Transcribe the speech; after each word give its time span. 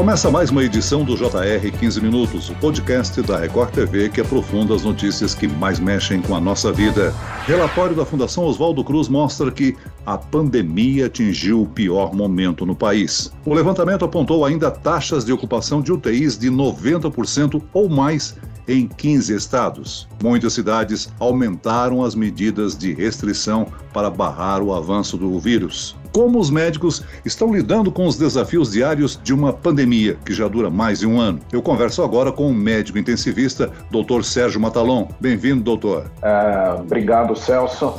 Começa 0.00 0.30
mais 0.30 0.48
uma 0.48 0.64
edição 0.64 1.04
do 1.04 1.14
JR 1.14 1.78
15 1.78 2.00
Minutos, 2.00 2.48
o 2.48 2.54
podcast 2.54 3.20
da 3.20 3.36
Record 3.36 3.70
TV 3.70 4.08
que 4.08 4.22
aprofunda 4.22 4.74
as 4.74 4.82
notícias 4.82 5.34
que 5.34 5.46
mais 5.46 5.78
mexem 5.78 6.22
com 6.22 6.34
a 6.34 6.40
nossa 6.40 6.72
vida. 6.72 7.14
Relatório 7.46 7.94
da 7.94 8.06
Fundação 8.06 8.44
Oswaldo 8.44 8.82
Cruz 8.82 9.10
mostra 9.10 9.50
que 9.52 9.76
a 10.06 10.16
pandemia 10.16 11.04
atingiu 11.04 11.60
o 11.60 11.68
pior 11.68 12.14
momento 12.14 12.64
no 12.64 12.74
país. 12.74 13.30
O 13.44 13.52
levantamento 13.52 14.02
apontou 14.02 14.42
ainda 14.42 14.70
taxas 14.70 15.22
de 15.22 15.34
ocupação 15.34 15.82
de 15.82 15.92
UTIs 15.92 16.38
de 16.38 16.50
90% 16.50 17.62
ou 17.74 17.86
mais 17.86 18.38
em 18.70 18.86
15 18.86 19.34
estados. 19.34 20.08
Muitas 20.22 20.52
cidades 20.52 21.12
aumentaram 21.18 22.04
as 22.04 22.14
medidas 22.14 22.78
de 22.78 22.94
restrição 22.94 23.66
para 23.92 24.08
barrar 24.08 24.62
o 24.62 24.72
avanço 24.72 25.18
do 25.18 25.38
vírus 25.40 25.98
como 26.12 26.40
os 26.40 26.50
médicos 26.50 27.04
estão 27.24 27.54
lidando 27.54 27.92
com 27.92 28.04
os 28.04 28.16
desafios 28.16 28.72
diários 28.72 29.20
de 29.22 29.32
uma 29.32 29.52
pandemia 29.52 30.16
que 30.24 30.32
já 30.32 30.48
dura 30.48 30.68
mais 30.68 30.98
de 30.98 31.06
um 31.06 31.20
ano. 31.20 31.38
Eu 31.52 31.62
converso 31.62 32.02
agora 32.02 32.32
com 32.32 32.48
o 32.48 32.54
médico 32.54 32.98
intensivista, 32.98 33.70
Dr. 33.90 34.22
Sérgio 34.22 34.60
Matalon. 34.60 35.06
Bem-vindo, 35.20 35.62
doutor. 35.62 36.10
É, 36.22 36.74
obrigado, 36.80 37.36
Celso. 37.36 37.94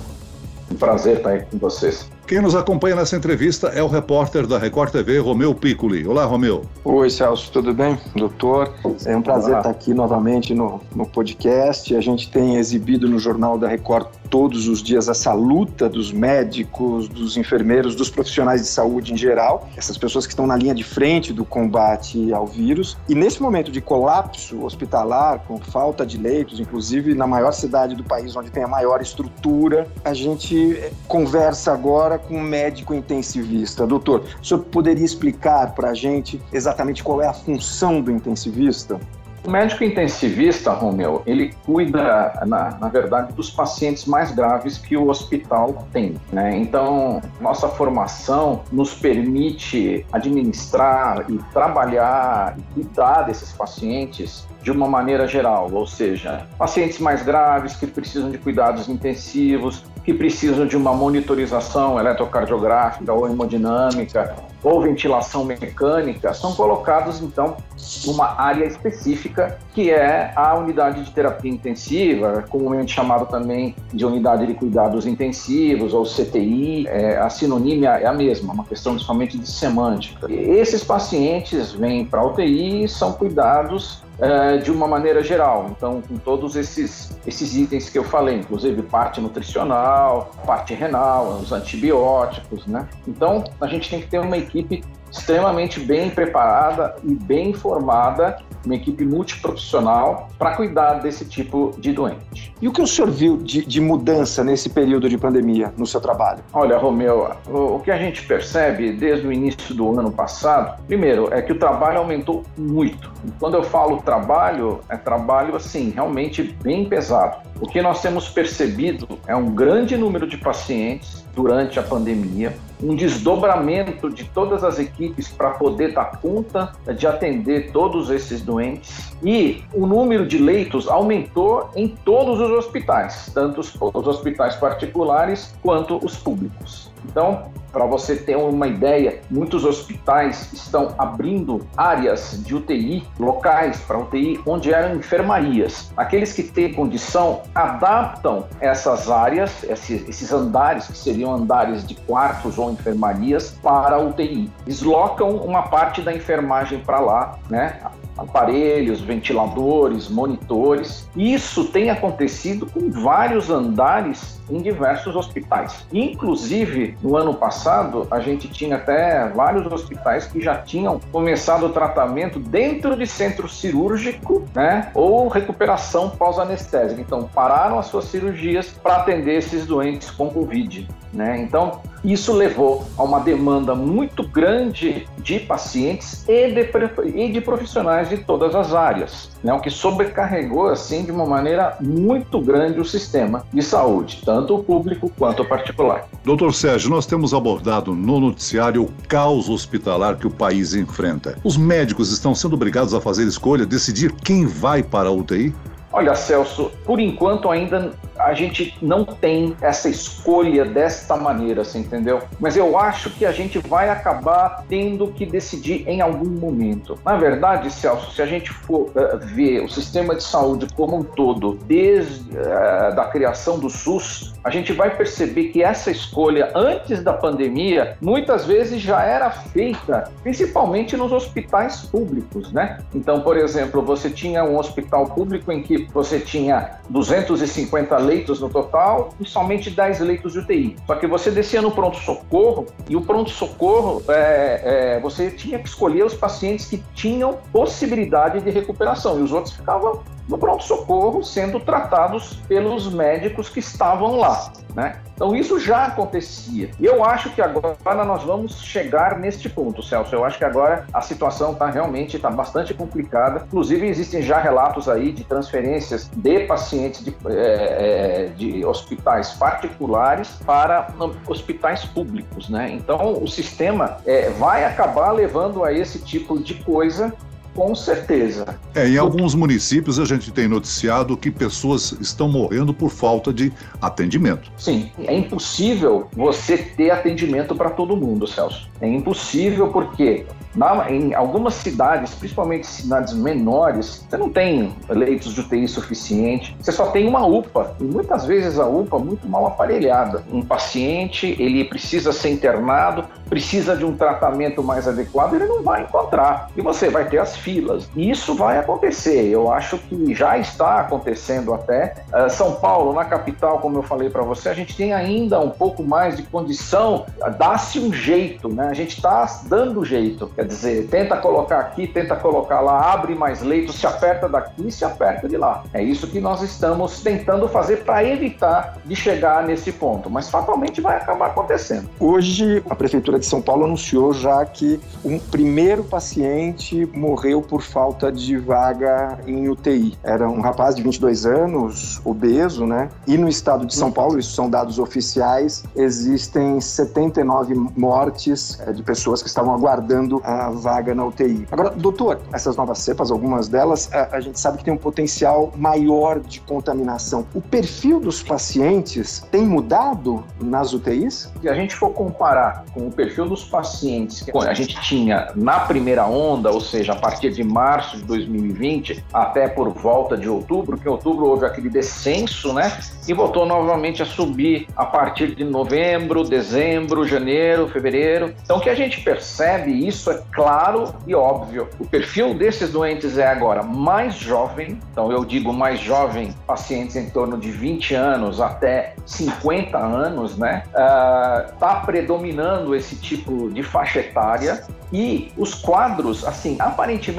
Um 0.69 0.75
prazer 0.75 1.17
estar 1.17 1.29
aí 1.29 1.41
com 1.49 1.57
vocês. 1.57 2.09
Quem 2.31 2.39
nos 2.39 2.55
acompanha 2.55 2.95
nessa 2.95 3.17
entrevista 3.17 3.67
é 3.75 3.83
o 3.83 3.87
repórter 3.87 4.47
da 4.47 4.57
Record 4.57 4.89
TV, 4.89 5.19
Romeu 5.19 5.53
Piccoli. 5.53 6.07
Olá, 6.07 6.23
Romeu. 6.23 6.63
Oi, 6.85 7.09
Celso, 7.09 7.51
tudo 7.51 7.73
bem? 7.73 7.99
Doutor, 8.15 8.73
é 9.05 9.17
um 9.17 9.21
prazer 9.21 9.49
Olá. 9.49 9.57
estar 9.57 9.69
aqui 9.69 9.93
novamente 9.93 10.53
no, 10.53 10.79
no 10.95 11.05
podcast. 11.05 11.93
A 11.93 11.99
gente 11.99 12.31
tem 12.31 12.55
exibido 12.55 13.09
no 13.09 13.19
Jornal 13.19 13.57
da 13.57 13.67
Record 13.67 14.07
todos 14.29 14.69
os 14.69 14.81
dias 14.81 15.09
essa 15.09 15.33
luta 15.33 15.89
dos 15.89 16.13
médicos, 16.13 17.09
dos 17.09 17.35
enfermeiros, 17.35 17.95
dos 17.95 18.09
profissionais 18.09 18.61
de 18.61 18.67
saúde 18.67 19.11
em 19.11 19.17
geral, 19.17 19.67
essas 19.75 19.97
pessoas 19.97 20.25
que 20.25 20.31
estão 20.31 20.47
na 20.47 20.55
linha 20.55 20.73
de 20.73 20.85
frente 20.85 21.33
do 21.33 21.43
combate 21.43 22.31
ao 22.31 22.47
vírus. 22.47 22.97
E 23.09 23.13
nesse 23.13 23.41
momento 23.41 23.69
de 23.69 23.81
colapso 23.81 24.63
hospitalar, 24.63 25.39
com 25.45 25.57
falta 25.59 26.05
de 26.05 26.17
leitos, 26.17 26.61
inclusive 26.61 27.13
na 27.13 27.27
maior 27.27 27.51
cidade 27.51 27.93
do 27.93 28.05
país 28.05 28.33
onde 28.37 28.49
tem 28.49 28.63
a 28.63 28.69
maior 28.69 29.01
estrutura, 29.01 29.85
a 30.05 30.13
gente 30.13 30.81
conversa 31.09 31.73
agora 31.73 32.20
com 32.27 32.37
um 32.37 32.41
médico 32.41 32.93
intensivista. 32.93 33.85
Doutor, 33.85 34.23
o 34.41 34.45
senhor 34.45 34.61
poderia 34.65 35.05
explicar 35.05 35.73
para 35.73 35.89
a 35.89 35.93
gente 35.93 36.41
exatamente 36.53 37.03
qual 37.03 37.21
é 37.21 37.27
a 37.27 37.33
função 37.33 38.01
do 38.01 38.11
intensivista? 38.11 38.99
O 39.43 39.49
médico 39.49 39.83
intensivista, 39.83 40.71
Romeu, 40.71 41.23
ele 41.25 41.51
cuida, 41.65 42.31
na, 42.45 42.77
na 42.79 42.87
verdade, 42.89 43.33
dos 43.33 43.49
pacientes 43.49 44.05
mais 44.05 44.31
graves 44.31 44.77
que 44.77 44.95
o 44.95 45.09
hospital 45.09 45.87
tem. 45.91 46.15
Né? 46.31 46.57
Então, 46.57 47.19
nossa 47.39 47.67
formação 47.67 48.61
nos 48.71 48.93
permite 48.93 50.05
administrar 50.11 51.25
e 51.27 51.39
trabalhar 51.51 52.55
e 52.55 52.61
cuidar 52.73 53.23
desses 53.23 53.51
pacientes 53.51 54.45
de 54.61 54.69
uma 54.69 54.87
maneira 54.87 55.27
geral, 55.27 55.71
ou 55.73 55.87
seja, 55.87 56.47
pacientes 56.55 56.99
mais 56.99 57.23
graves 57.23 57.75
que 57.75 57.87
precisam 57.87 58.29
de 58.29 58.37
cuidados 58.37 58.87
intensivos, 58.87 59.83
que 60.03 60.13
precisam 60.13 60.65
de 60.65 60.75
uma 60.75 60.93
monitorização 60.93 61.99
eletrocardiográfica 61.99 63.13
ou 63.13 63.29
hemodinâmica 63.29 64.35
ou 64.63 64.81
ventilação 64.81 65.43
mecânica, 65.43 66.33
são 66.33 66.53
colocados 66.53 67.21
então 67.21 67.57
numa 68.05 68.39
área 68.39 68.65
específica 68.65 69.57
que 69.73 69.89
é 69.89 70.31
a 70.35 70.55
unidade 70.55 71.03
de 71.03 71.11
terapia 71.11 71.51
intensiva, 71.51 72.45
comumente 72.49 72.93
chamado 72.93 73.25
também 73.25 73.75
de 73.91 74.05
unidade 74.05 74.45
de 74.45 74.53
cuidados 74.53 75.07
intensivos 75.07 75.93
ou 75.93 76.03
CTI. 76.03 76.87
É, 76.87 77.17
a 77.17 77.29
sinonímia 77.29 77.91
é 77.91 78.05
a 78.05 78.13
mesma, 78.13 78.53
uma 78.53 78.65
questão 78.65 78.97
somente 78.99 79.37
de 79.37 79.49
semântica. 79.49 80.31
E 80.31 80.35
esses 80.35 80.83
pacientes 80.83 81.71
vêm 81.71 82.05
para 82.05 82.21
a 82.21 82.27
UTI 82.27 82.83
e 82.83 82.89
são 82.89 83.13
cuidados 83.13 84.03
é, 84.21 84.57
de 84.57 84.71
uma 84.71 84.87
maneira 84.87 85.23
geral. 85.23 85.71
Então, 85.75 86.01
com 86.01 86.15
todos 86.17 86.55
esses, 86.55 87.17
esses 87.25 87.55
itens 87.55 87.89
que 87.89 87.97
eu 87.97 88.03
falei, 88.03 88.35
inclusive 88.35 88.83
parte 88.83 89.19
nutricional, 89.19 90.31
parte 90.45 90.73
renal, 90.73 91.39
os 91.39 91.51
antibióticos, 91.51 92.67
né? 92.67 92.87
Então, 93.07 93.43
a 93.59 93.67
gente 93.67 93.89
tem 93.89 93.99
que 93.99 94.07
ter 94.07 94.19
uma 94.19 94.37
equipe 94.37 94.83
extremamente 95.11 95.79
bem 95.79 96.09
preparada 96.09 96.95
e 97.03 97.13
bem 97.13 97.49
informada, 97.49 98.37
uma 98.65 98.75
equipe 98.75 99.03
multiprofissional 99.05 100.29
para 100.37 100.55
cuidar 100.55 100.95
desse 100.95 101.25
tipo 101.25 101.71
de 101.79 101.91
doente. 101.91 102.53
E 102.61 102.67
o 102.67 102.71
que 102.71 102.81
o 102.81 102.87
senhor 102.87 103.09
viu 103.09 103.37
de, 103.37 103.65
de 103.65 103.81
mudança 103.81 104.43
nesse 104.43 104.69
período 104.69 105.09
de 105.09 105.17
pandemia 105.17 105.73
no 105.77 105.85
seu 105.85 105.99
trabalho? 105.99 106.43
Olha, 106.53 106.77
Romeu, 106.77 107.31
o, 107.47 107.75
o 107.75 107.79
que 107.79 107.91
a 107.91 107.97
gente 107.97 108.25
percebe 108.25 108.91
desde 108.93 109.27
o 109.27 109.33
início 109.33 109.73
do 109.73 109.99
ano 109.99 110.11
passado, 110.11 110.79
primeiro, 110.85 111.33
é 111.33 111.41
que 111.41 111.51
o 111.51 111.57
trabalho 111.57 111.97
aumentou 111.97 112.43
muito. 112.57 113.11
E 113.25 113.31
quando 113.39 113.55
eu 113.55 113.63
falo 113.63 113.97
trabalho, 114.01 114.79
é 114.89 114.95
trabalho 114.95 115.55
assim, 115.55 115.89
realmente 115.89 116.43
bem 116.61 116.85
pesado. 116.85 117.37
O 117.59 117.67
que 117.67 117.81
nós 117.81 118.01
temos 118.01 118.29
percebido 118.29 119.07
é 119.27 119.35
um 119.35 119.53
grande 119.53 119.97
número 119.97 120.27
de 120.27 120.37
pacientes 120.37 121.25
durante 121.35 121.79
a 121.79 121.83
pandemia, 121.83 122.55
um 122.81 122.95
desdobramento 122.95 124.09
de 124.09 124.23
todas 124.25 124.63
as 124.63 124.79
equipes 124.79 125.27
para 125.27 125.51
poder 125.51 125.93
dar 125.93 126.19
conta 126.19 126.73
de 126.97 127.05
atender 127.05 127.71
todos 127.71 128.09
esses 128.09 128.41
doentes 128.41 129.13
e 129.23 129.63
o 129.73 129.85
número 129.85 130.25
de 130.25 130.37
leitos 130.37 130.87
aumentou 130.87 131.69
em 131.75 131.87
todos 131.87 132.39
os 132.39 132.49
hospitais, 132.51 133.31
tanto 133.33 133.61
os, 133.61 133.75
os 133.79 134.07
hospitais 134.07 134.55
particulares 134.55 135.53
quanto 135.61 136.03
os 136.03 136.17
públicos. 136.17 136.91
Então, 137.05 137.45
para 137.71 137.85
você 137.85 138.15
ter 138.15 138.35
uma 138.35 138.67
ideia, 138.67 139.21
muitos 139.29 139.65
hospitais 139.65 140.51
estão 140.53 140.93
abrindo 140.97 141.65
áreas 141.75 142.41
de 142.43 142.55
UTI, 142.55 143.03
locais 143.19 143.79
para 143.81 143.97
UTI, 143.97 144.39
onde 144.45 144.73
eram 144.73 144.95
enfermarias. 144.95 145.91
Aqueles 145.95 146.33
que 146.33 146.43
têm 146.43 146.73
condição 146.73 147.41
adaptam 147.53 148.45
essas 148.59 149.09
áreas, 149.09 149.63
esses 149.63 150.31
andares, 150.31 150.87
que 150.87 150.97
seriam 150.97 151.33
andares 151.33 151.85
de 151.85 151.95
quartos 151.95 152.57
ou 152.57 152.71
enfermarias, 152.71 153.57
para 153.61 153.99
UTI. 153.99 154.49
Deslocam 154.65 155.37
uma 155.37 155.63
parte 155.63 156.01
da 156.01 156.13
enfermagem 156.13 156.79
para 156.79 156.99
lá, 156.99 157.39
né? 157.49 157.79
aparelhos, 158.17 159.01
ventiladores, 159.01 160.09
monitores. 160.09 161.09
Isso 161.15 161.65
tem 161.65 161.89
acontecido 161.89 162.65
com 162.65 162.89
vários 162.91 163.49
andares 163.49 164.41
em 164.49 164.61
diversos 164.61 165.15
hospitais. 165.15 165.85
Inclusive, 165.91 166.97
no 167.01 167.15
ano 167.15 167.33
passado, 167.33 167.60
a 168.09 168.19
gente 168.19 168.47
tinha 168.47 168.75
até 168.75 169.27
vários 169.29 169.65
hospitais 169.71 170.25
que 170.25 170.41
já 170.41 170.55
tinham 170.55 170.99
começado 171.11 171.65
o 171.65 171.69
tratamento 171.69 172.39
dentro 172.39 172.95
de 172.95 173.05
centro 173.05 173.47
cirúrgico, 173.47 174.45
né? 174.53 174.91
Ou 174.93 175.27
recuperação 175.27 176.09
pós-anestésica. 176.09 176.99
Então, 177.01 177.29
pararam 177.33 177.79
as 177.79 177.87
suas 177.87 178.05
cirurgias 178.05 178.69
para 178.69 178.97
atender 178.97 179.37
esses 179.37 179.65
doentes 179.65 180.11
com 180.11 180.29
Covid, 180.29 180.87
né? 181.13 181.39
Então, 181.41 181.81
isso 182.03 182.33
levou 182.33 182.85
a 182.97 183.03
uma 183.03 183.19
demanda 183.19 183.75
muito 183.75 184.23
grande 184.23 185.07
de 185.19 185.39
pacientes 185.39 186.27
e 186.27 186.51
de, 186.51 186.71
e 187.15 187.31
de 187.31 187.41
profissionais 187.41 188.09
de 188.09 188.17
todas 188.17 188.55
as 188.55 188.73
áreas, 188.73 189.29
né? 189.43 189.53
o 189.53 189.59
que 189.59 189.69
sobrecarregou 189.69 190.67
assim 190.67 191.03
de 191.03 191.11
uma 191.11 191.25
maneira 191.25 191.77
muito 191.79 192.39
grande 192.41 192.79
o 192.79 192.85
sistema 192.85 193.45
de 193.53 193.61
saúde, 193.61 194.21
tanto 194.25 194.55
o 194.55 194.63
público 194.63 195.11
quanto 195.17 195.43
o 195.43 195.45
particular. 195.45 196.07
Doutor 196.23 196.53
Sérgio, 196.53 196.89
nós 196.89 197.05
temos 197.05 197.33
abordado 197.33 197.93
no 197.93 198.19
noticiário 198.19 198.83
o 198.83 198.91
caos 199.07 199.49
hospitalar 199.49 200.17
que 200.17 200.27
o 200.27 200.31
país 200.31 200.73
enfrenta. 200.73 201.37
Os 201.43 201.57
médicos 201.57 202.11
estão 202.11 202.33
sendo 202.33 202.53
obrigados 202.53 202.93
a 202.93 203.01
fazer 203.01 203.25
escolha, 203.25 203.65
decidir 203.65 204.11
quem 204.11 204.45
vai 204.45 204.81
para 204.81 205.09
a 205.09 205.11
UTI? 205.11 205.53
Olha, 205.93 206.15
Celso, 206.15 206.71
por 206.85 207.01
enquanto 207.01 207.49
ainda 207.49 207.91
a 208.31 208.33
gente 208.33 208.73
não 208.81 209.03
tem 209.03 209.57
essa 209.61 209.89
escolha 209.89 210.63
desta 210.63 211.17
maneira, 211.17 211.65
você 211.65 211.79
entendeu? 211.79 212.21
Mas 212.39 212.55
eu 212.55 212.79
acho 212.79 213.09
que 213.09 213.25
a 213.25 213.31
gente 213.33 213.59
vai 213.59 213.89
acabar 213.89 214.63
tendo 214.69 215.07
que 215.07 215.25
decidir 215.25 215.83
em 215.85 215.99
algum 215.99 216.29
momento. 216.29 216.97
Na 217.03 217.17
verdade, 217.17 217.69
Celso, 217.69 218.09
se 218.13 218.21
a 218.21 218.25
gente 218.25 218.49
for 218.49 218.89
uh, 218.91 219.19
ver 219.19 219.65
o 219.65 219.69
sistema 219.69 220.15
de 220.15 220.23
saúde 220.23 220.65
como 220.77 220.99
um 220.99 221.03
todo, 221.03 221.59
desde 221.65 222.29
uh, 222.29 222.95
da 222.95 223.03
criação 223.11 223.59
do 223.59 223.69
SUS, 223.69 224.33
a 224.45 224.49
gente 224.49 224.71
vai 224.71 224.95
perceber 224.95 225.49
que 225.49 225.61
essa 225.61 225.91
escolha 225.91 226.51
antes 226.55 227.03
da 227.03 227.11
pandemia 227.11 227.97
muitas 227.99 228.45
vezes 228.45 228.81
já 228.81 229.03
era 229.03 229.29
feita, 229.29 230.09
principalmente 230.23 230.95
nos 230.95 231.11
hospitais 231.11 231.81
públicos, 231.81 232.53
né? 232.53 232.79
Então, 232.95 233.19
por 233.19 233.37
exemplo, 233.37 233.81
você 233.81 234.09
tinha 234.09 234.43
um 234.45 234.57
hospital 234.57 235.07
público 235.07 235.51
em 235.51 235.61
que 235.61 235.85
você 235.93 236.17
tinha 236.17 236.79
250 236.89 237.97
leitos 237.97 238.20
no 238.27 238.49
total 238.49 239.09
e 239.19 239.25
somente 239.25 239.69
10 239.69 239.99
leitos 240.01 240.33
de 240.33 240.39
UTI. 240.39 240.75
Só 240.85 240.95
que 240.95 241.07
você 241.07 241.31
descia 241.31 241.61
no 241.61 241.71
pronto-socorro 241.71 242.67
e 242.89 242.95
o 242.95 243.01
pronto-socorro, 243.01 244.03
é, 244.07 244.95
é, 244.95 244.99
você 244.99 245.31
tinha 245.31 245.59
que 245.59 245.67
escolher 245.67 246.05
os 246.05 246.13
pacientes 246.13 246.65
que 246.65 246.83
tinham 246.93 247.37
possibilidade 247.51 248.41
de 248.41 248.49
recuperação 248.49 249.19
e 249.19 249.21
os 249.21 249.31
outros 249.31 249.53
ficavam 249.55 250.01
no 250.27 250.37
pronto-socorro 250.37 251.23
sendo 251.23 251.59
tratados 251.59 252.33
pelos 252.47 252.91
médicos 252.91 253.49
que 253.49 253.59
estavam 253.59 254.17
lá. 254.17 254.51
Né? 254.75 254.95
Então 255.13 255.35
isso 255.35 255.59
já 255.59 255.85
acontecia. 255.85 256.71
E 256.79 256.85
eu 256.85 257.03
acho 257.03 257.29
que 257.31 257.41
agora 257.41 258.05
nós 258.05 258.23
vamos 258.23 258.61
chegar 258.61 259.19
neste 259.19 259.49
ponto, 259.49 259.83
Celso. 259.83 260.15
Eu 260.15 260.23
acho 260.23 260.37
que 260.37 260.45
agora 260.45 260.85
a 260.93 261.01
situação 261.01 261.51
está 261.51 261.69
realmente 261.69 262.17
tá 262.17 262.29
bastante 262.29 262.73
complicada. 262.73 263.43
Inclusive 263.47 263.85
existem 263.87 264.21
já 264.21 264.39
relatos 264.39 264.87
aí 264.87 265.11
de 265.11 265.23
transferências 265.23 266.09
de 266.15 266.39
pacientes 266.45 267.03
de, 267.03 267.15
é, 267.27 268.31
de 268.35 268.65
hospitais 268.65 269.33
particulares 269.33 270.39
para 270.45 270.87
hospitais 271.27 271.83
públicos, 271.85 272.49
né? 272.49 272.71
Então 272.71 273.21
o 273.21 273.27
sistema 273.27 273.97
é, 274.05 274.29
vai 274.29 274.63
acabar 274.63 275.11
levando 275.11 275.63
a 275.63 275.73
esse 275.73 275.99
tipo 275.99 276.39
de 276.39 276.55
coisa 276.55 277.13
com 277.55 277.75
certeza. 277.75 278.59
É, 278.73 278.87
em 278.87 278.97
alguns 278.97 279.35
municípios 279.35 279.99
a 279.99 280.05
gente 280.05 280.31
tem 280.31 280.47
noticiado 280.47 281.17
que 281.17 281.29
pessoas 281.29 281.91
estão 281.99 282.29
morrendo 282.29 282.73
por 282.73 282.89
falta 282.89 283.33
de 283.33 283.51
atendimento. 283.81 284.51
Sim, 284.57 284.91
é 284.99 285.15
impossível 285.15 286.07
você 286.13 286.57
ter 286.57 286.91
atendimento 286.91 287.55
para 287.55 287.69
todo 287.69 287.95
mundo, 287.95 288.27
Celso. 288.27 288.69
É 288.79 288.87
impossível 288.87 289.69
porque 289.69 290.25
na, 290.55 290.89
em 290.91 291.13
algumas 291.13 291.53
cidades, 291.53 292.13
principalmente 292.13 292.67
cidades 292.67 293.13
menores, 293.13 294.05
você 294.09 294.17
não 294.17 294.29
tem 294.29 294.73
leitos 294.89 295.33
de 295.33 295.41
UTI 295.41 295.67
suficiente, 295.67 296.55
você 296.59 296.71
só 296.71 296.87
tem 296.87 297.07
uma 297.07 297.25
UPA, 297.25 297.75
e 297.79 297.83
muitas 297.83 298.25
vezes 298.25 298.59
a 298.59 298.67
UPA 298.67 298.99
muito 298.99 299.27
mal 299.27 299.47
aparelhada. 299.47 300.23
Um 300.31 300.41
paciente, 300.41 301.35
ele 301.39 301.63
precisa 301.63 302.11
ser 302.11 302.29
internado, 302.29 303.05
precisa 303.29 303.75
de 303.75 303.85
um 303.85 303.95
tratamento 303.95 304.61
mais 304.61 304.87
adequado, 304.87 305.35
ele 305.35 305.45
não 305.45 305.63
vai 305.63 305.83
encontrar. 305.83 306.49
E 306.55 306.61
você 306.61 306.89
vai 306.89 307.07
ter 307.07 307.17
as 307.17 307.37
filas. 307.41 307.89
E 307.95 308.09
isso 308.09 308.33
vai 308.35 308.57
acontecer. 308.57 309.27
Eu 309.27 309.51
acho 309.51 309.77
que 309.77 310.13
já 310.13 310.37
está 310.37 310.79
acontecendo 310.79 311.53
até. 311.53 311.95
Uh, 312.13 312.29
São 312.29 312.55
Paulo, 312.55 312.93
na 312.93 313.05
capital, 313.05 313.59
como 313.59 313.77
eu 313.77 313.83
falei 313.83 314.09
para 314.09 314.23
você, 314.23 314.49
a 314.49 314.53
gente 314.53 314.75
tem 314.75 314.93
ainda 314.93 315.39
um 315.39 315.49
pouco 315.49 315.83
mais 315.83 316.17
de 316.17 316.23
condição, 316.23 317.05
dá-se 317.37 317.79
um 317.79 317.93
jeito, 317.93 318.49
né? 318.49 318.69
A 318.69 318.73
gente 318.73 318.95
está 318.95 319.25
dando 319.45 319.83
jeito. 319.83 320.27
Quer 320.35 320.45
dizer, 320.45 320.87
tenta 320.87 321.17
colocar 321.17 321.59
aqui, 321.59 321.87
tenta 321.87 322.15
colocar 322.15 322.61
lá, 322.61 322.93
abre 322.93 323.15
mais 323.15 323.41
leitos, 323.41 323.75
se 323.75 323.85
aperta 323.85 324.27
daqui 324.27 324.71
se 324.71 324.85
aperta 324.85 325.27
de 325.27 325.37
lá. 325.37 325.63
É 325.73 325.83
isso 325.83 326.07
que 326.07 326.19
nós 326.19 326.41
estamos 326.41 327.01
tentando 327.01 327.47
fazer 327.47 327.83
para 327.83 328.03
evitar 328.03 328.77
de 328.85 328.95
chegar 328.95 329.43
nesse 329.43 329.71
ponto. 329.71 330.09
Mas 330.09 330.29
fatalmente 330.29 330.81
vai 330.81 330.97
acabar 330.97 331.27
acontecendo. 331.27 331.89
Hoje, 331.99 332.63
a 332.69 332.75
Prefeitura 332.75 333.19
de 333.19 333.25
São 333.25 333.41
Paulo 333.41 333.65
anunciou 333.65 334.13
já 334.13 334.45
que 334.45 334.79
um 335.03 335.17
primeiro 335.17 335.83
paciente 335.83 336.85
morreu 336.93 337.30
por 337.39 337.61
falta 337.61 338.11
de 338.11 338.35
vaga 338.35 339.19
em 339.27 339.47
UTI. 339.47 339.95
Era 340.03 340.27
um 340.27 340.41
rapaz 340.41 340.75
de 340.75 340.81
22 340.81 341.27
anos, 341.27 342.01
obeso, 342.03 342.65
né? 342.65 342.89
E 343.05 343.15
no 343.15 343.29
estado 343.29 343.67
de 343.67 343.75
São 343.75 343.91
Paulo, 343.91 344.17
isso 344.17 344.31
são 344.31 344.49
dados 344.49 344.79
oficiais, 344.79 345.63
existem 345.75 346.59
79 346.59 347.53
mortes 347.77 348.59
é, 348.61 348.73
de 348.73 348.81
pessoas 348.81 349.21
que 349.21 349.27
estavam 349.27 349.53
aguardando 349.53 350.19
a 350.23 350.49
vaga 350.49 350.95
na 350.95 351.05
UTI. 351.05 351.47
Agora, 351.51 351.69
doutor, 351.69 352.19
essas 352.33 352.57
novas 352.57 352.79
cepas, 352.79 353.11
algumas 353.11 353.47
delas, 353.47 353.87
a, 353.93 354.15
a 354.15 354.19
gente 354.19 354.39
sabe 354.39 354.57
que 354.57 354.63
tem 354.63 354.73
um 354.73 354.77
potencial 354.77 355.51
maior 355.55 356.19
de 356.19 356.39
contaminação. 356.41 357.27
O 357.35 357.41
perfil 357.41 357.99
dos 357.99 358.23
pacientes 358.23 359.23
tem 359.29 359.45
mudado 359.45 360.23
nas 360.39 360.73
UTIs? 360.73 361.31
Se 361.39 361.47
a 361.47 361.53
gente 361.53 361.75
for 361.75 361.91
comparar 361.91 362.65
com 362.73 362.87
o 362.87 362.91
perfil 362.91 363.11
perfil 363.11 363.25
dos 363.25 363.43
pacientes 363.43 364.21
que 364.21 364.31
a 364.37 364.53
gente 364.53 364.79
tinha 364.81 365.31
na 365.35 365.59
primeira 365.61 366.05
onda, 366.05 366.49
ou 366.49 366.61
seja, 366.61 366.93
a 366.93 366.95
partir 366.95 367.20
de 367.29 367.43
março 367.43 367.97
de 367.97 368.03
2020 368.03 369.03
até 369.13 369.47
por 369.47 369.69
volta 369.69 370.17
de 370.17 370.29
outubro, 370.29 370.77
que 370.77 370.87
em 370.87 370.91
outubro 370.91 371.25
houve 371.25 371.45
aquele 371.45 371.69
descenso, 371.69 372.53
né? 372.53 372.71
E 373.07 373.13
voltou 373.13 373.45
novamente 373.45 374.01
a 374.01 374.05
subir 374.05 374.67
a 374.75 374.85
partir 374.85 375.35
de 375.35 375.43
novembro, 375.43 376.23
dezembro, 376.23 377.05
janeiro, 377.07 377.67
fevereiro. 377.67 378.33
Então, 378.43 378.57
o 378.57 378.61
que 378.61 378.69
a 378.69 378.75
gente 378.75 379.01
percebe, 379.01 379.71
isso 379.87 380.09
é 380.11 380.21
claro 380.31 380.93
e 381.07 381.15
óbvio. 381.15 381.67
O 381.79 381.85
perfil 381.85 382.33
desses 382.33 382.71
doentes 382.71 383.17
é 383.17 383.27
agora 383.27 383.63
mais 383.63 384.15
jovem, 384.15 384.79
então 384.91 385.11
eu 385.11 385.25
digo 385.25 385.51
mais 385.51 385.79
jovem, 385.79 386.33
pacientes 386.45 386.95
em 386.95 387.09
torno 387.09 387.37
de 387.37 387.51
20 387.51 387.93
anos 387.95 388.39
até 388.39 388.95
50 389.05 389.77
anos, 389.77 390.37
né? 390.37 390.63
Está 390.67 391.81
uh, 391.81 391.85
predominando 391.85 392.75
esse 392.75 392.95
tipo 392.95 393.49
de 393.49 393.63
faixa 393.63 393.99
etária 393.99 394.63
e 394.93 395.31
os 395.37 395.53
quadros, 395.53 396.25
assim, 396.25 396.57
aparentemente, 396.59 397.10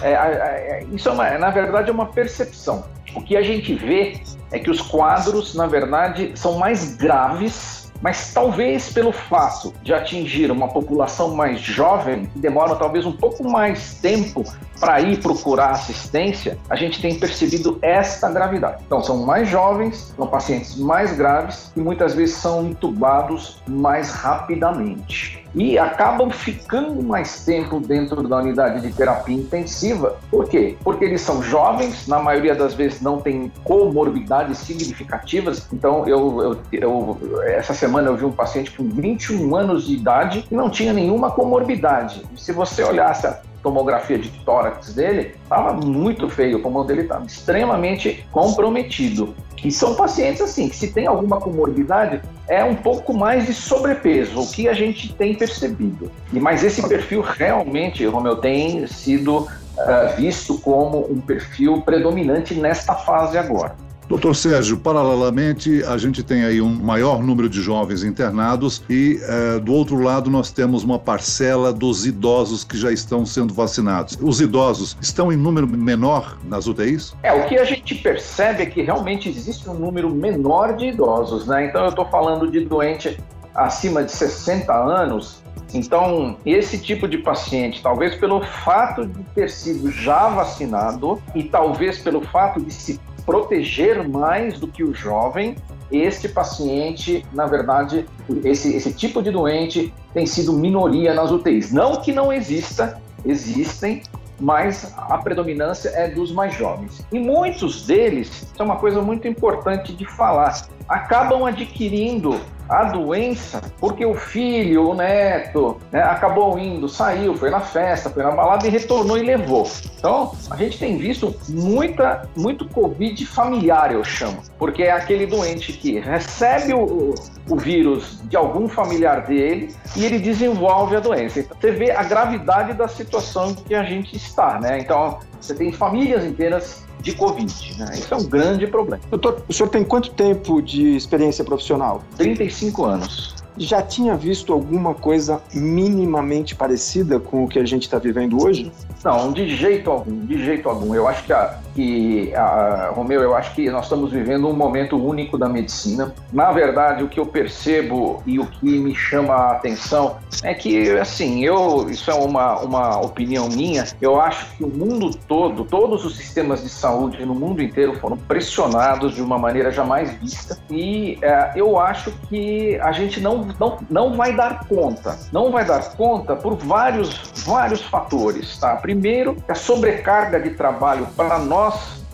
é, 0.00 0.12
é, 0.12 0.86
isso 0.92 1.08
é 1.08 1.12
uma, 1.12 1.38
na 1.38 1.50
verdade 1.50 1.90
é 1.90 1.92
uma 1.92 2.06
percepção. 2.06 2.84
O 3.14 3.20
que 3.20 3.36
a 3.36 3.42
gente 3.42 3.74
vê 3.74 4.20
é 4.50 4.58
que 4.58 4.70
os 4.70 4.80
quadros, 4.80 5.54
na 5.54 5.66
verdade, 5.66 6.32
são 6.34 6.58
mais 6.58 6.96
graves 6.96 7.82
mas 8.02 8.34
talvez 8.34 8.92
pelo 8.92 9.12
fato 9.12 9.72
de 9.82 9.94
atingir 9.94 10.50
uma 10.50 10.68
população 10.68 11.34
mais 11.34 11.60
jovem, 11.60 12.26
que 12.26 12.38
demora 12.40 12.74
talvez 12.74 13.06
um 13.06 13.12
pouco 13.12 13.48
mais 13.48 13.94
tempo 13.94 14.42
para 14.80 15.00
ir 15.00 15.20
procurar 15.20 15.70
assistência, 15.70 16.58
a 16.68 16.74
gente 16.74 17.00
tem 17.00 17.16
percebido 17.16 17.78
esta 17.80 18.28
gravidade. 18.28 18.82
Então, 18.84 19.00
são 19.02 19.24
mais 19.24 19.48
jovens, 19.48 20.12
são 20.16 20.26
pacientes 20.26 20.76
mais 20.76 21.16
graves 21.16 21.70
e 21.76 21.80
muitas 21.80 22.14
vezes 22.14 22.34
são 22.34 22.66
intubados 22.66 23.62
mais 23.68 24.10
rapidamente 24.10 25.41
e 25.54 25.78
acabam 25.78 26.30
ficando 26.30 27.02
mais 27.02 27.44
tempo 27.44 27.80
dentro 27.80 28.26
da 28.26 28.38
unidade 28.38 28.80
de 28.80 28.92
terapia 28.92 29.36
intensiva. 29.36 30.16
Por 30.30 30.48
quê? 30.48 30.76
Porque 30.82 31.04
eles 31.04 31.20
são 31.20 31.42
jovens, 31.42 32.06
na 32.06 32.18
maioria 32.18 32.54
das 32.54 32.74
vezes 32.74 33.00
não 33.00 33.20
têm 33.20 33.52
comorbidades 33.64 34.58
significativas. 34.58 35.66
Então, 35.72 36.06
eu, 36.06 36.42
eu, 36.42 36.58
eu, 36.72 37.42
essa 37.44 37.74
semana 37.74 38.08
eu 38.08 38.16
vi 38.16 38.24
um 38.24 38.32
paciente 38.32 38.70
com 38.72 38.88
21 38.88 39.54
anos 39.54 39.86
de 39.86 39.94
idade 39.94 40.46
e 40.50 40.54
não 40.54 40.70
tinha 40.70 40.92
nenhuma 40.92 41.30
comorbidade. 41.30 42.22
Se 42.36 42.52
você 42.52 42.82
olhasse 42.82 43.26
a 43.26 43.40
tomografia 43.62 44.18
de 44.18 44.28
tórax 44.44 44.92
dele, 44.92 45.36
estava 45.42 45.72
muito 45.72 46.28
feio, 46.28 46.58
o 46.58 46.60
pulmão 46.60 46.84
dele 46.84 47.02
estava 47.02 47.24
extremamente 47.24 48.26
comprometido. 48.32 49.34
E 49.64 49.70
são 49.70 49.94
pacientes 49.94 50.40
assim, 50.40 50.68
que 50.68 50.76
se 50.76 50.88
tem 50.88 51.06
alguma 51.06 51.40
comorbidade, 51.40 52.20
é 52.48 52.64
um 52.64 52.74
pouco 52.74 53.14
mais 53.14 53.46
de 53.46 53.54
sobrepeso, 53.54 54.40
o 54.40 54.50
que 54.50 54.68
a 54.68 54.72
gente 54.72 55.12
tem 55.14 55.34
percebido. 55.34 56.10
E 56.32 56.40
Mas 56.40 56.64
esse 56.64 56.86
perfil 56.88 57.20
realmente, 57.20 58.04
Romeu, 58.06 58.36
tem 58.36 58.86
sido 58.88 59.38
uh, 59.38 60.16
visto 60.16 60.58
como 60.58 61.06
um 61.10 61.20
perfil 61.20 61.80
predominante 61.82 62.54
nesta 62.54 62.94
fase 62.94 63.38
agora. 63.38 63.76
Doutor 64.12 64.36
Sérgio, 64.36 64.76
paralelamente, 64.76 65.82
a 65.84 65.96
gente 65.96 66.22
tem 66.22 66.44
aí 66.44 66.60
um 66.60 66.68
maior 66.68 67.22
número 67.22 67.48
de 67.48 67.62
jovens 67.62 68.04
internados 68.04 68.84
e, 68.90 69.18
eh, 69.22 69.58
do 69.58 69.72
outro 69.72 69.98
lado, 70.02 70.28
nós 70.28 70.52
temos 70.52 70.84
uma 70.84 70.98
parcela 70.98 71.72
dos 71.72 72.04
idosos 72.04 72.62
que 72.62 72.76
já 72.76 72.92
estão 72.92 73.24
sendo 73.24 73.54
vacinados. 73.54 74.18
Os 74.20 74.38
idosos 74.38 74.98
estão 75.00 75.32
em 75.32 75.36
número 75.36 75.66
menor 75.66 76.36
nas 76.44 76.66
UTIs? 76.66 77.16
É, 77.22 77.32
o 77.32 77.46
que 77.46 77.56
a 77.56 77.64
gente 77.64 77.94
percebe 77.94 78.64
é 78.64 78.66
que 78.66 78.82
realmente 78.82 79.30
existe 79.30 79.66
um 79.66 79.72
número 79.72 80.10
menor 80.10 80.76
de 80.76 80.88
idosos, 80.88 81.46
né? 81.46 81.64
Então, 81.64 81.84
eu 81.84 81.88
estou 81.88 82.04
falando 82.04 82.50
de 82.50 82.66
doente 82.66 83.18
acima 83.54 84.04
de 84.04 84.12
60 84.12 84.74
anos, 84.74 85.42
então, 85.74 86.36
esse 86.44 86.78
tipo 86.78 87.08
de 87.08 87.16
paciente, 87.18 87.82
talvez 87.82 88.14
pelo 88.14 88.42
fato 88.42 89.06
de 89.06 89.22
ter 89.34 89.48
sido 89.48 89.90
já 89.90 90.28
vacinado 90.28 91.22
e 91.34 91.44
talvez 91.44 91.98
pelo 91.98 92.20
fato 92.20 92.60
de 92.60 92.70
se 92.70 93.00
proteger 93.24 94.06
mais 94.08 94.58
do 94.58 94.66
que 94.66 94.82
o 94.82 94.94
jovem, 94.94 95.56
este 95.90 96.28
paciente, 96.28 97.24
na 97.32 97.46
verdade, 97.46 98.06
esse, 98.44 98.74
esse 98.74 98.92
tipo 98.92 99.22
de 99.22 99.30
doente 99.30 99.92
tem 100.14 100.26
sido 100.26 100.52
minoria 100.52 101.12
nas 101.12 101.30
UTIs. 101.30 101.72
Não 101.72 102.00
que 102.00 102.12
não 102.12 102.32
exista, 102.32 103.00
existem, 103.24 104.02
mas 104.40 104.92
a 104.96 105.18
predominância 105.18 105.90
é 105.90 106.08
dos 106.08 106.32
mais 106.32 106.54
jovens. 106.54 107.04
E 107.12 107.18
muitos 107.18 107.86
deles, 107.86 108.28
isso 108.28 108.54
é 108.58 108.62
uma 108.62 108.76
coisa 108.76 109.00
muito 109.02 109.28
importante 109.28 109.92
de 109.92 110.04
falar, 110.04 110.66
acabam 110.88 111.44
adquirindo 111.44 112.40
a 112.72 112.84
doença 112.84 113.60
porque 113.78 114.04
o 114.04 114.14
filho, 114.14 114.90
o 114.90 114.94
neto, 114.94 115.76
né, 115.90 116.02
acabou 116.02 116.58
indo, 116.58 116.88
saiu, 116.88 117.36
foi 117.36 117.50
na 117.50 117.60
festa, 117.60 118.08
foi 118.08 118.22
na 118.22 118.30
balada 118.30 118.66
e 118.66 118.70
retornou 118.70 119.18
e 119.18 119.22
levou. 119.22 119.68
Então, 119.98 120.32
a 120.50 120.56
gente 120.56 120.78
tem 120.78 120.96
visto 120.96 121.34
muita, 121.48 122.28
muito 122.36 122.66
Covid 122.68 123.24
familiar, 123.26 123.92
eu 123.92 124.02
chamo, 124.02 124.38
porque 124.58 124.84
é 124.84 124.90
aquele 124.90 125.26
doente 125.26 125.72
que 125.72 126.00
recebe 126.00 126.72
o, 126.72 127.14
o 127.48 127.56
vírus 127.56 128.20
de 128.24 128.36
algum 128.36 128.68
familiar 128.68 129.26
dele 129.26 129.74
e 129.94 130.04
ele 130.04 130.18
desenvolve 130.18 130.96
a 130.96 131.00
doença. 131.00 131.40
Então, 131.40 131.56
você 131.60 131.72
vê 131.72 131.90
a 131.90 132.02
gravidade 132.02 132.72
da 132.72 132.88
situação 132.88 133.54
que 133.54 133.74
a 133.74 133.82
gente 133.82 134.16
está, 134.16 134.58
né? 134.58 134.78
Então, 134.78 135.18
você 135.40 135.54
tem 135.54 135.72
famílias 135.72 136.24
inteiras 136.24 136.84
de 137.02 137.12
Covid. 137.12 137.78
Né? 137.78 137.94
Isso 137.94 138.14
é 138.14 138.16
um 138.16 138.24
grande 138.24 138.66
problema. 138.66 139.02
Doutor, 139.10 139.42
o 139.48 139.52
senhor 139.52 139.68
tem 139.68 139.84
quanto 139.84 140.10
tempo 140.10 140.62
de 140.62 140.96
experiência 140.96 141.44
profissional? 141.44 142.02
35 142.16 142.84
anos. 142.84 143.34
Já 143.58 143.82
tinha 143.82 144.16
visto 144.16 144.52
alguma 144.52 144.94
coisa 144.94 145.42
minimamente 145.52 146.54
parecida 146.54 147.20
com 147.20 147.44
o 147.44 147.48
que 147.48 147.58
a 147.58 147.66
gente 147.66 147.82
está 147.82 147.98
vivendo 147.98 148.42
hoje? 148.42 148.72
Não, 149.04 149.30
de 149.30 149.54
jeito 149.54 149.90
algum, 149.90 150.24
de 150.24 150.42
jeito 150.42 150.68
algum. 150.68 150.94
Eu 150.94 151.06
acho 151.06 151.24
que, 151.24 151.32
a, 151.34 151.58
que 151.74 152.34
a, 152.34 152.92
Romeu, 152.94 153.22
eu 153.22 153.34
acho 153.34 153.54
que 153.54 153.70
nós 153.70 153.84
estamos 153.84 154.12
vivendo 154.12 154.48
um 154.48 154.52
momento 154.52 154.96
único 154.96 155.38
da 155.38 155.48
medicina. 155.48 156.14
Na 156.32 156.52
verdade, 156.52 157.02
o 157.02 157.08
que 157.08 157.18
eu 157.18 157.26
percebo 157.26 158.22
e 158.26 158.38
o 158.38 158.46
que 158.46 158.78
me 158.78 158.94
chama 158.94 159.34
a 159.34 159.52
atenção 159.52 160.16
é 160.42 160.54
que, 160.54 160.90
assim, 160.98 161.44
eu, 161.44 161.88
isso 161.90 162.10
é 162.10 162.14
uma, 162.14 162.58
uma 162.60 163.00
opinião 163.00 163.48
minha, 163.48 163.84
eu 164.00 164.20
acho 164.20 164.46
que 164.56 164.64
o 164.64 164.68
mundo 164.68 165.10
todo, 165.28 165.64
todos 165.64 166.04
os 166.04 166.16
sistemas 166.16 166.62
de 166.62 166.68
saúde 166.68 167.24
no 167.24 167.34
mundo 167.34 167.62
inteiro 167.62 167.98
foram 167.98 168.16
pressionados 168.16 169.14
de 169.14 169.22
uma 169.22 169.38
maneira 169.38 169.70
jamais 169.70 170.10
vista 170.12 170.58
e 170.70 171.18
é, 171.22 171.52
eu 171.56 171.78
acho 171.78 172.10
que 172.28 172.78
a 172.80 172.92
gente 172.92 173.20
não, 173.20 173.48
não, 173.58 173.78
não 173.90 174.14
vai 174.14 174.34
dar 174.34 174.66
conta, 174.66 175.18
não 175.32 175.50
vai 175.50 175.64
dar 175.64 175.82
conta 175.96 176.34
por 176.34 176.56
vários, 176.56 177.32
vários 177.44 177.82
fatores, 177.82 178.58
tá? 178.58 178.76
Primeiro, 178.76 179.36
a 179.48 179.54
sobrecarga 179.54 180.40
de 180.40 180.50
trabalho 180.50 181.06
para 181.16 181.38
nós 181.38 181.61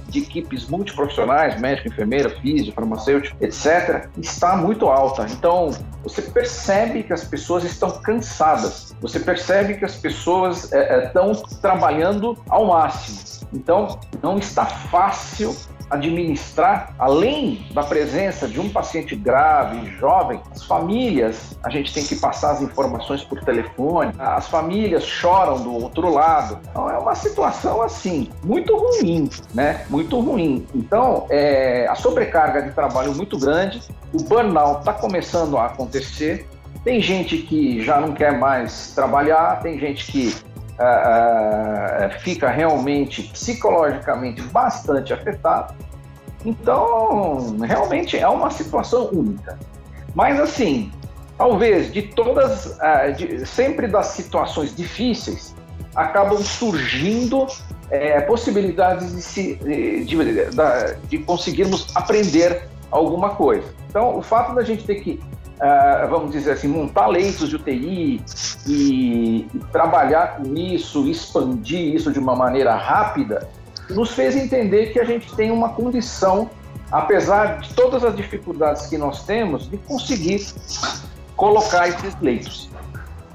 de 0.08 0.20
equipes 0.20 0.66
multiprofissionais, 0.68 1.60
médico, 1.60 1.88
enfermeira, 1.88 2.30
físico, 2.40 2.74
farmacêutico, 2.74 3.36
etc., 3.42 4.08
está 4.18 4.56
muito 4.56 4.86
alta. 4.86 5.26
Então, 5.30 5.70
você 6.02 6.22
percebe 6.22 7.02
que 7.02 7.12
as 7.12 7.24
pessoas 7.24 7.64
estão 7.64 7.90
cansadas, 8.00 8.94
você 9.00 9.20
percebe 9.20 9.74
que 9.74 9.84
as 9.84 9.96
pessoas 9.96 10.72
é, 10.72 11.04
estão 11.04 11.32
trabalhando 11.60 12.36
ao 12.48 12.66
máximo. 12.66 13.18
Então, 13.52 13.98
não 14.22 14.38
está 14.38 14.64
fácil 14.66 15.54
administrar, 15.90 16.94
além 16.98 17.66
da 17.72 17.82
presença 17.82 18.46
de 18.46 18.60
um 18.60 18.68
paciente 18.68 19.16
grave, 19.16 19.90
jovem, 19.98 20.40
as 20.50 20.64
famílias, 20.64 21.58
a 21.62 21.70
gente 21.70 21.92
tem 21.92 22.04
que 22.04 22.16
passar 22.16 22.52
as 22.52 22.62
informações 22.62 23.24
por 23.24 23.40
telefone, 23.40 24.12
as 24.18 24.48
famílias 24.48 25.04
choram 25.04 25.60
do 25.62 25.72
outro 25.72 26.12
lado. 26.12 26.58
Então 26.70 26.90
é 26.90 26.98
uma 26.98 27.14
situação 27.14 27.82
assim, 27.82 28.30
muito 28.44 28.76
ruim, 28.76 29.30
né? 29.54 29.84
Muito 29.88 30.20
ruim. 30.20 30.66
Então, 30.74 31.26
é, 31.30 31.86
a 31.88 31.94
sobrecarga 31.94 32.62
de 32.62 32.70
trabalho 32.72 33.14
muito 33.14 33.38
grande, 33.38 33.82
o 34.12 34.22
burnout 34.22 34.80
está 34.80 34.92
começando 34.92 35.56
a 35.56 35.66
acontecer. 35.66 36.46
Tem 36.84 37.00
gente 37.00 37.38
que 37.38 37.82
já 37.82 38.00
não 38.00 38.12
quer 38.12 38.38
mais 38.38 38.92
trabalhar, 38.94 39.60
tem 39.60 39.78
gente 39.78 40.10
que 40.10 40.34
uh, 40.78 42.20
fica 42.20 42.48
realmente 42.48 43.22
psicologicamente 43.24 44.42
bastante 44.42 45.12
afetado. 45.12 45.74
Então, 46.44 47.56
realmente 47.60 48.16
é 48.16 48.28
uma 48.28 48.50
situação 48.50 49.08
única. 49.12 49.58
Mas 50.14 50.40
assim, 50.40 50.92
talvez 51.36 51.92
de 51.92 52.02
todas, 52.02 52.66
uh, 52.66 53.12
de, 53.16 53.44
sempre 53.46 53.88
das 53.88 54.06
situações 54.06 54.74
difíceis, 54.74 55.54
acabam 55.94 56.38
surgindo 56.38 57.46
é, 57.90 58.20
possibilidades 58.20 59.14
de, 59.14 59.22
se, 59.22 59.54
de, 59.56 60.04
de, 60.04 60.16
de, 61.08 61.18
conseguirmos 61.18 61.88
aprender 61.94 62.68
alguma 62.90 63.30
coisa. 63.30 63.66
Então, 63.88 64.16
o 64.16 64.22
fato 64.22 64.54
da 64.54 64.62
gente 64.62 64.84
ter 64.84 64.96
que 64.96 65.20
uh, 65.58 66.08
vamos 66.08 66.32
dizer 66.32 66.52
assim, 66.52 66.68
montar 66.68 67.06
leitos 67.06 67.48
de 67.48 67.56
UTI 67.56 68.22
e, 68.66 69.46
e 69.54 69.60
trabalhar 69.72 70.36
com 70.36 70.54
isso, 70.56 71.06
expandir 71.08 71.94
isso 71.94 72.12
de 72.12 72.18
uma 72.18 72.34
maneira 72.34 72.74
rápida, 72.74 73.48
nos 73.90 74.12
fez 74.12 74.36
entender 74.36 74.92
que 74.92 75.00
a 75.00 75.04
gente 75.04 75.34
tem 75.34 75.50
uma 75.50 75.70
condição, 75.70 76.50
apesar 76.90 77.58
de 77.60 77.74
todas 77.74 78.04
as 78.04 78.14
dificuldades 78.14 78.86
que 78.86 78.98
nós 78.98 79.24
temos, 79.24 79.68
de 79.68 79.76
conseguir 79.78 80.46
colocar 81.36 81.88
esses 81.88 82.16
leitos. 82.20 82.68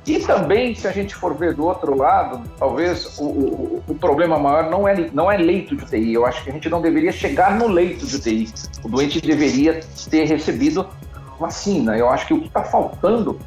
E 0.06 0.20
também, 0.20 0.76
se 0.76 0.86
a 0.86 0.92
gente 0.92 1.16
for 1.16 1.34
ver 1.34 1.54
do 1.54 1.66
outro 1.66 1.96
lado, 1.96 2.44
talvez 2.60 3.18
o, 3.18 3.24
o, 3.24 3.84
o, 3.88 3.96
problema 3.96 4.38
maior 4.38 4.70
não 4.70 4.86
é, 4.86 5.10
não 5.14 5.32
é 5.32 5.38
leito 5.38 5.78
de 5.78 5.84
UTI. 5.86 6.14
Eu 6.14 6.26
acho 6.26 6.44
que 6.44 6.50
a 6.50 6.54
gente 6.54 6.68
não 6.68 6.82
deveria 6.82 7.12
chegar 7.12 7.58
no 7.58 7.70
leito 7.70 8.06
de 8.06 8.18
UTI. 8.18 8.50
O 8.84 8.90
doente 8.90 9.22
deveria 9.22 9.80
ter 10.10 10.26
recebido 10.26 10.86
vacina. 11.44 11.98
Eu 11.98 12.10
acho 12.10 12.26
que 12.28 12.34
o 12.34 12.40
que 12.40 12.48
está 12.48 12.64
faltando 12.64 13.40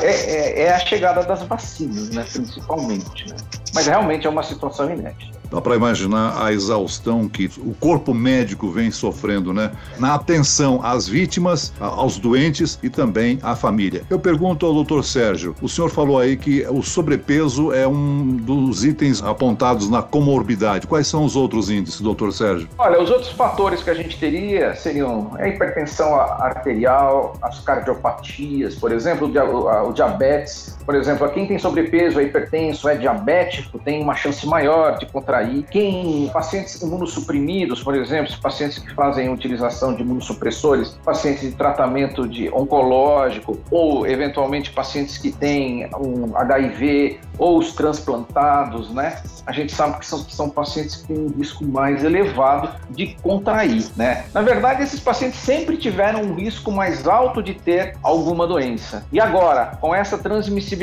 é, 0.00 0.06
é, 0.06 0.10
é, 0.10 0.62
é, 0.62 0.74
a 0.74 0.78
chegada 0.78 1.22
das 1.24 1.42
vacinas, 1.42 2.10
né, 2.10 2.24
principalmente. 2.32 3.28
Né? 3.28 3.36
Mas 3.74 3.86
realmente 3.86 4.26
é 4.26 4.30
uma 4.30 4.42
situação 4.42 4.90
inédita. 4.90 5.37
Dá 5.50 5.60
para 5.60 5.76
imaginar 5.76 6.42
a 6.42 6.52
exaustão 6.52 7.28
que 7.28 7.50
o 7.58 7.74
corpo 7.74 8.12
médico 8.12 8.70
vem 8.70 8.90
sofrendo, 8.90 9.52
né? 9.52 9.72
Na 9.98 10.14
atenção 10.14 10.80
às 10.82 11.08
vítimas, 11.08 11.72
aos 11.80 12.18
doentes 12.18 12.78
e 12.82 12.90
também 12.90 13.38
à 13.42 13.56
família. 13.56 14.02
Eu 14.10 14.18
pergunto 14.18 14.66
ao 14.66 14.74
doutor 14.74 15.04
Sérgio: 15.04 15.54
o 15.62 15.68
senhor 15.68 15.90
falou 15.90 16.18
aí 16.18 16.36
que 16.36 16.66
o 16.68 16.82
sobrepeso 16.82 17.72
é 17.72 17.86
um 17.86 18.36
dos 18.36 18.84
itens 18.84 19.22
apontados 19.22 19.88
na 19.90 20.02
comorbidade. 20.02 20.86
Quais 20.86 21.06
são 21.06 21.24
os 21.24 21.36
outros 21.36 21.70
índices, 21.70 22.00
doutor 22.00 22.32
Sérgio? 22.32 22.68
Olha, 22.78 23.02
os 23.02 23.10
outros 23.10 23.30
fatores 23.32 23.82
que 23.82 23.90
a 23.90 23.94
gente 23.94 24.18
teria 24.18 24.74
seriam 24.74 25.32
a 25.38 25.48
hipertensão 25.48 26.14
arterial, 26.14 27.36
as 27.42 27.60
cardiopatias, 27.60 28.74
por 28.74 28.92
exemplo, 28.92 29.28
o 29.28 29.92
diabetes. 29.92 30.77
Por 30.88 30.94
exemplo, 30.94 31.28
quem 31.28 31.46
tem 31.46 31.58
sobrepeso, 31.58 32.18
é 32.18 32.22
hipertenso, 32.22 32.88
é 32.88 32.96
diabético, 32.96 33.78
tem 33.78 34.02
uma 34.02 34.14
chance 34.14 34.46
maior 34.46 34.96
de 34.96 35.04
contrair. 35.04 35.66
Quem, 35.70 36.30
pacientes 36.32 36.80
imunossuprimidos, 36.80 37.82
por 37.82 37.94
exemplo, 37.94 38.34
pacientes 38.40 38.78
que 38.78 38.94
fazem 38.94 39.28
utilização 39.28 39.94
de 39.94 40.00
imunossupressores, 40.00 40.98
pacientes 41.04 41.42
de 41.42 41.50
tratamento 41.50 42.26
de 42.26 42.48
oncológico 42.48 43.60
ou 43.70 44.06
eventualmente 44.06 44.70
pacientes 44.70 45.18
que 45.18 45.30
têm 45.30 45.90
um 45.94 46.34
HIV 46.34 47.20
ou 47.36 47.58
os 47.58 47.74
transplantados, 47.74 48.90
né? 48.90 49.20
A 49.44 49.52
gente 49.52 49.72
sabe 49.72 49.98
que 49.98 50.06
são, 50.06 50.24
que 50.24 50.34
são 50.34 50.48
pacientes 50.48 50.96
que 50.96 51.08
têm 51.08 51.18
um 51.18 51.28
risco 51.28 51.66
mais 51.66 52.02
elevado 52.02 52.70
de 52.88 53.14
contrair, 53.22 53.84
né? 53.94 54.24
Na 54.32 54.40
verdade, 54.40 54.82
esses 54.82 55.00
pacientes 55.00 55.38
sempre 55.38 55.76
tiveram 55.76 56.22
um 56.22 56.34
risco 56.34 56.72
mais 56.72 57.06
alto 57.06 57.42
de 57.42 57.52
ter 57.52 57.94
alguma 58.02 58.46
doença. 58.46 59.04
E 59.12 59.20
agora, 59.20 59.76
com 59.80 59.94
essa 59.94 60.16
transmissibilidade 60.16 60.77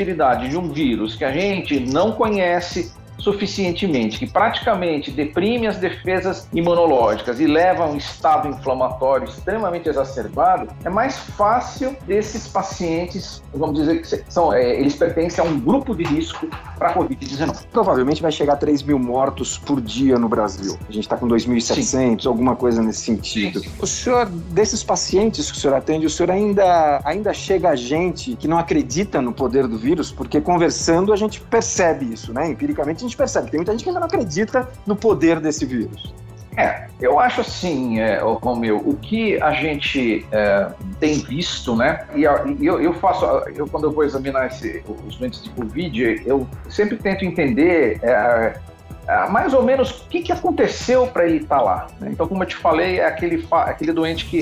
de 0.48 0.56
um 0.56 0.68
vírus 0.70 1.14
que 1.14 1.24
a 1.24 1.32
gente 1.32 1.80
não 1.80 2.12
conhece, 2.12 2.92
suficientemente, 3.26 4.20
que 4.20 4.26
praticamente 4.26 5.10
deprime 5.10 5.66
as 5.66 5.78
defesas 5.78 6.48
imunológicas 6.52 7.40
e 7.40 7.46
leva 7.46 7.82
a 7.82 7.88
um 7.88 7.96
estado 7.96 8.46
inflamatório 8.46 9.24
extremamente 9.24 9.88
exacerbado, 9.88 10.68
é 10.84 10.88
mais 10.88 11.18
fácil 11.18 11.96
desses 12.06 12.46
pacientes, 12.46 13.42
vamos 13.52 13.80
dizer 13.80 14.00
que 14.00 14.32
são, 14.32 14.52
é, 14.52 14.78
eles 14.78 14.94
pertencem 14.94 15.44
a 15.44 15.46
um 15.46 15.58
grupo 15.58 15.92
de 15.92 16.04
risco 16.04 16.46
para 16.78 16.90
a 16.90 16.94
Covid-19. 16.94 17.66
Provavelmente 17.72 18.22
vai 18.22 18.30
chegar 18.30 18.52
a 18.52 18.56
3 18.56 18.84
mil 18.84 18.98
mortos 18.98 19.58
por 19.58 19.80
dia 19.80 20.16
no 20.20 20.28
Brasil. 20.28 20.78
A 20.88 20.92
gente 20.92 21.04
está 21.04 21.16
com 21.16 21.26
2.700, 21.26 22.26
alguma 22.26 22.54
coisa 22.54 22.80
nesse 22.80 23.00
sentido. 23.00 23.58
Sim. 23.58 23.70
O 23.80 23.86
senhor, 23.88 24.26
desses 24.26 24.84
pacientes 24.84 25.50
que 25.50 25.56
o 25.56 25.60
senhor 25.60 25.74
atende, 25.74 26.06
o 26.06 26.10
senhor 26.10 26.30
ainda, 26.30 27.00
ainda 27.04 27.34
chega 27.34 27.70
a 27.70 27.76
gente 27.76 28.36
que 28.36 28.46
não 28.46 28.56
acredita 28.56 29.20
no 29.20 29.32
poder 29.32 29.66
do 29.66 29.76
vírus? 29.76 30.12
Porque 30.12 30.40
conversando 30.40 31.12
a 31.12 31.16
gente 31.16 31.40
percebe 31.40 32.12
isso, 32.12 32.32
né? 32.32 32.48
Empiricamente 32.50 32.98
a 32.98 33.08
gente 33.08 33.15
percebe. 33.16 33.50
Tem 33.50 33.58
muita 33.58 33.72
gente 33.72 33.82
que 33.82 33.90
ainda 33.90 34.00
não 34.00 34.06
acredita 34.06 34.68
no 34.86 34.94
poder 34.94 35.40
desse 35.40 35.64
vírus. 35.64 36.14
É, 36.56 36.86
eu 36.98 37.20
acho 37.20 37.42
assim, 37.42 38.00
é, 38.00 38.18
Romeu, 38.18 38.78
o 38.78 38.96
que 38.96 39.40
a 39.42 39.52
gente 39.52 40.26
é, 40.32 40.68
tem 40.98 41.18
visto, 41.18 41.76
né? 41.76 42.06
E 42.14 42.22
eu, 42.22 42.80
eu, 42.80 42.94
faço, 42.94 43.26
eu 43.54 43.68
quando 43.68 43.84
eu 43.84 43.92
vou 43.92 44.04
examinar 44.04 44.46
esse, 44.46 44.82
os 45.06 45.16
doentes 45.16 45.42
de 45.42 45.50
Covid, 45.50 46.22
eu 46.24 46.48
sempre 46.70 46.96
tento 46.96 47.26
entender 47.26 48.00
é, 48.02 48.58
é, 49.06 49.28
mais 49.28 49.52
ou 49.52 49.62
menos 49.62 49.90
o 49.90 50.08
que, 50.08 50.22
que 50.22 50.32
aconteceu 50.32 51.06
para 51.08 51.26
ele 51.26 51.42
estar 51.42 51.58
tá 51.58 51.62
lá. 51.62 51.86
Né? 52.00 52.08
Então, 52.12 52.26
como 52.26 52.42
eu 52.42 52.46
te 52.46 52.56
falei, 52.56 53.00
é 53.00 53.06
aquele, 53.06 53.46
aquele 53.50 53.92
doente 53.92 54.24
que 54.24 54.40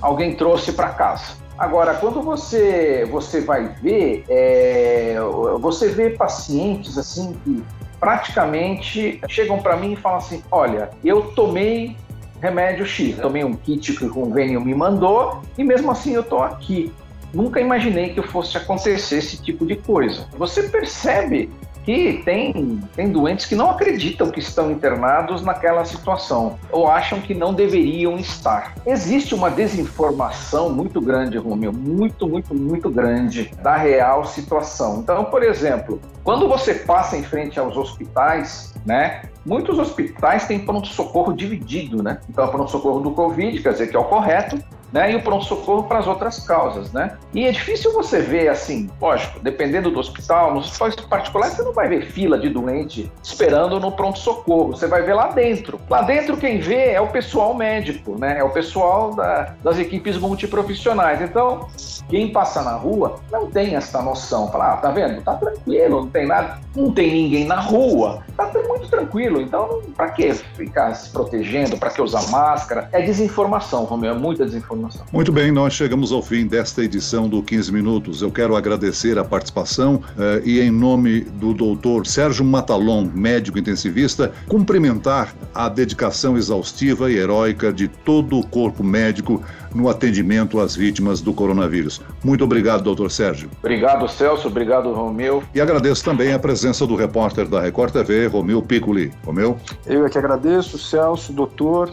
alguém 0.00 0.36
trouxe 0.36 0.72
para 0.72 0.90
casa. 0.90 1.34
Agora, 1.58 1.94
quando 1.94 2.22
você, 2.22 3.08
você 3.10 3.40
vai 3.40 3.68
ver, 3.82 4.24
é, 4.28 5.16
você 5.58 5.88
vê 5.88 6.10
pacientes 6.10 6.96
assim 6.96 7.34
que 7.42 7.64
praticamente 8.06 9.20
chegam 9.28 9.60
para 9.60 9.76
mim 9.76 9.94
e 9.94 9.96
falam 9.96 10.18
assim: 10.18 10.40
olha, 10.52 10.90
eu 11.04 11.22
tomei 11.32 11.96
remédio 12.40 12.86
X, 12.86 13.16
tomei 13.16 13.42
um 13.42 13.54
kit 13.54 13.94
que 13.94 14.04
o 14.04 14.10
convênio 14.10 14.60
me 14.60 14.72
mandou 14.76 15.42
e 15.58 15.64
mesmo 15.64 15.90
assim 15.90 16.14
eu 16.14 16.20
estou 16.20 16.40
aqui. 16.40 16.92
Nunca 17.34 17.60
imaginei 17.60 18.10
que 18.10 18.22
fosse 18.22 18.56
acontecer 18.56 19.16
esse 19.16 19.42
tipo 19.42 19.66
de 19.66 19.74
coisa. 19.74 20.28
Você 20.38 20.62
percebe 20.68 21.50
que 21.86 22.20
tem, 22.24 22.82
tem 22.96 23.12
doentes 23.12 23.46
que 23.46 23.54
não 23.54 23.70
acreditam 23.70 24.28
que 24.28 24.40
estão 24.40 24.72
internados 24.72 25.42
naquela 25.42 25.84
situação 25.84 26.58
ou 26.72 26.88
acham 26.88 27.20
que 27.20 27.32
não 27.32 27.54
deveriam 27.54 28.16
estar. 28.16 28.74
Existe 28.84 29.36
uma 29.36 29.48
desinformação 29.48 30.68
muito 30.68 31.00
grande, 31.00 31.38
Romeu, 31.38 31.72
muito, 31.72 32.26
muito, 32.26 32.52
muito 32.52 32.90
grande 32.90 33.52
da 33.62 33.76
real 33.76 34.24
situação. 34.24 34.98
Então, 34.98 35.26
por 35.26 35.44
exemplo, 35.44 36.00
quando 36.24 36.48
você 36.48 36.74
passa 36.74 37.16
em 37.16 37.22
frente 37.22 37.56
aos 37.60 37.76
hospitais, 37.76 38.74
né, 38.84 39.22
muitos 39.44 39.78
hospitais 39.78 40.44
têm 40.44 40.58
pronto-socorro 40.58 41.32
dividido, 41.32 42.02
né? 42.02 42.18
Então, 42.28 42.48
pronto-socorro 42.48 42.98
do 42.98 43.12
Covid, 43.12 43.62
quer 43.62 43.72
dizer 43.72 43.86
que 43.86 43.96
é 43.96 43.98
o 43.98 44.04
correto, 44.04 44.58
né? 44.96 45.12
E 45.12 45.16
o 45.16 45.20
pronto-socorro 45.20 45.82
para 45.82 45.98
as 45.98 46.06
outras 46.06 46.40
causas, 46.40 46.90
né? 46.90 47.18
E 47.34 47.44
é 47.44 47.52
difícil 47.52 47.92
você 47.92 48.20
ver 48.22 48.48
assim, 48.48 48.88
lógico, 48.98 49.38
dependendo 49.40 49.90
do 49.90 50.00
hospital, 50.00 50.54
nos 50.54 50.70
hospitais 50.70 51.06
particulares 51.06 51.54
você 51.54 51.62
não 51.62 51.74
vai 51.74 51.86
ver 51.86 52.06
fila 52.06 52.38
de 52.38 52.48
doente 52.48 53.12
esperando 53.22 53.78
no 53.78 53.92
pronto-socorro, 53.92 54.68
você 54.68 54.86
vai 54.86 55.02
ver 55.02 55.12
lá 55.12 55.28
dentro. 55.28 55.78
Lá 55.90 56.00
dentro 56.00 56.38
quem 56.38 56.60
vê 56.60 56.92
é 56.92 57.00
o 57.00 57.08
pessoal 57.08 57.52
médico, 57.52 58.18
né? 58.18 58.38
É 58.38 58.44
o 58.44 58.48
pessoal 58.48 59.14
da, 59.14 59.54
das 59.62 59.78
equipes 59.78 60.16
multiprofissionais. 60.16 61.20
Então, 61.20 61.68
quem 62.08 62.32
passa 62.32 62.62
na 62.62 62.72
rua 62.72 63.20
não 63.30 63.50
tem 63.50 63.76
essa 63.76 64.00
noção. 64.00 64.50
Fala, 64.50 64.72
ah, 64.72 64.76
tá 64.78 64.90
vendo? 64.90 65.20
Tá 65.20 65.34
tranquilo, 65.34 66.02
não 66.02 66.08
tem 66.08 66.26
nada, 66.26 66.58
não 66.74 66.90
tem 66.90 67.12
ninguém 67.12 67.44
na 67.44 67.60
rua, 67.60 68.22
tá 68.34 68.46
tranquilo. 68.88 69.40
Então, 69.40 69.82
para 69.96 70.10
que 70.10 70.32
ficar 70.34 70.94
se 70.94 71.10
protegendo? 71.10 71.76
Para 71.76 71.90
que 71.90 72.00
usar 72.00 72.28
máscara? 72.30 72.88
É 72.92 73.02
desinformação, 73.02 73.84
Romeu, 73.84 74.14
é 74.14 74.18
muita 74.18 74.44
desinformação. 74.44 75.04
Muito 75.12 75.32
bem, 75.32 75.50
nós 75.52 75.72
chegamos 75.72 76.12
ao 76.12 76.22
fim 76.22 76.46
desta 76.46 76.82
edição 76.82 77.28
do 77.28 77.42
15 77.42 77.72
Minutos. 77.72 78.22
Eu 78.22 78.30
quero 78.30 78.56
agradecer 78.56 79.18
a 79.18 79.24
participação 79.24 80.02
eh, 80.18 80.42
e, 80.44 80.60
em 80.60 80.70
nome 80.70 81.20
do 81.20 81.52
doutor 81.52 82.06
Sérgio 82.06 82.44
Matalon, 82.44 83.08
médico 83.12 83.58
intensivista, 83.58 84.32
cumprimentar 84.48 85.34
a 85.54 85.68
dedicação 85.68 86.36
exaustiva 86.36 87.10
e 87.10 87.16
heróica 87.16 87.72
de 87.72 87.88
todo 87.88 88.38
o 88.38 88.46
corpo 88.46 88.82
médico 88.82 89.42
no 89.74 89.88
atendimento 89.88 90.60
às 90.60 90.74
vítimas 90.74 91.20
do 91.20 91.32
coronavírus. 91.32 92.00
Muito 92.24 92.44
obrigado, 92.44 92.82
doutor 92.82 93.10
Sérgio. 93.10 93.50
Obrigado, 93.58 94.08
Celso. 94.08 94.48
Obrigado, 94.48 94.92
Romeu. 94.92 95.42
E 95.54 95.60
agradeço 95.60 96.04
também 96.04 96.32
a 96.32 96.38
presença 96.38 96.86
do 96.86 96.94
repórter 96.94 97.48
da 97.48 97.60
Record 97.60 97.92
TV, 97.92 98.26
Romeu 98.26 98.62
Piccoli. 98.62 99.12
Romeu? 99.24 99.56
Eu 99.86 100.06
é 100.06 100.10
que 100.10 100.18
agradeço, 100.18 100.78
Celso, 100.78 101.32
doutor. 101.32 101.92